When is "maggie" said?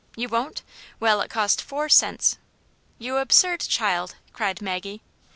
4.59-5.03